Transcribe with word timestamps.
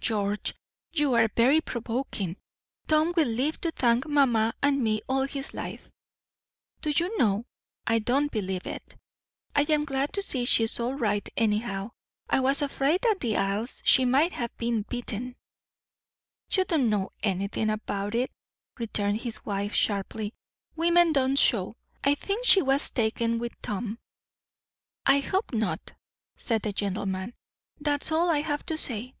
"George, 0.00 0.52
you 0.92 1.14
are 1.14 1.30
very 1.34 1.62
provoking. 1.62 2.36
Tom 2.86 3.14
will 3.16 3.26
live 3.28 3.58
to 3.62 3.70
thank 3.70 4.06
mamma 4.06 4.52
and 4.62 4.84
me 4.84 5.00
all 5.08 5.22
his 5.22 5.54
life." 5.54 5.90
"Do 6.82 6.90
you 6.94 7.16
know, 7.16 7.46
I 7.86 8.00
don't 8.00 8.30
believe 8.30 8.66
it. 8.66 8.96
I 9.56 9.62
am 9.70 9.86
glad 9.86 10.12
to 10.12 10.20
see 10.20 10.44
she's 10.44 10.78
all 10.78 10.92
right, 10.92 11.26
anyhow. 11.38 11.92
I 12.28 12.40
was 12.40 12.60
afraid 12.60 13.02
at 13.06 13.20
the 13.20 13.38
Isles 13.38 13.80
she 13.86 14.04
might 14.04 14.32
have 14.34 14.54
been 14.58 14.82
bitten." 14.82 15.36
"You 16.50 16.66
don't 16.66 16.90
know 16.90 17.12
anything 17.22 17.70
about 17.70 18.14
it," 18.14 18.30
returned 18.78 19.22
his 19.22 19.42
wife 19.46 19.72
sharply. 19.72 20.34
"Women 20.76 21.14
don't 21.14 21.38
show. 21.38 21.76
I 22.02 22.14
think 22.14 22.44
she 22.44 22.60
was 22.60 22.90
taken 22.90 23.38
with 23.38 23.54
Tom." 23.62 23.98
"I 25.06 25.20
hope 25.20 25.54
not!" 25.54 25.94
said 26.36 26.60
the 26.60 26.74
gentleman; 26.74 27.32
"that's 27.80 28.12
all 28.12 28.28
I 28.28 28.42
have 28.42 28.66
to 28.66 28.76
say." 28.76 29.14